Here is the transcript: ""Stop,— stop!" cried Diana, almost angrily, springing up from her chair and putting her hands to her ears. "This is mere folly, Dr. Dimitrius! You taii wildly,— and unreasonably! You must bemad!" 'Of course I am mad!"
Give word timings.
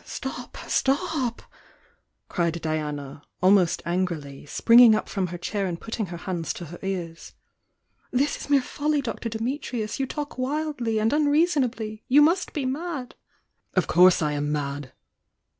""Stop,— 0.18 0.56
stop!" 0.68 1.42
cried 2.28 2.60
Diana, 2.62 3.24
almost 3.42 3.82
angrily, 3.84 4.46
springing 4.46 4.94
up 4.94 5.08
from 5.08 5.26
her 5.26 5.38
chair 5.38 5.66
and 5.66 5.80
putting 5.80 6.06
her 6.06 6.18
hands 6.18 6.52
to 6.52 6.66
her 6.66 6.78
ears. 6.84 7.32
"This 8.12 8.36
is 8.36 8.48
mere 8.48 8.62
folly, 8.62 9.02
Dr. 9.02 9.28
Dimitrius! 9.28 9.98
You 9.98 10.06
taii 10.06 10.38
wildly,— 10.38 11.00
and 11.00 11.12
unreasonably! 11.12 12.04
You 12.06 12.22
must 12.22 12.52
bemad!" 12.52 13.16
'Of 13.74 13.88
course 13.88 14.22
I 14.22 14.34
am 14.34 14.52
mad!" 14.52 14.92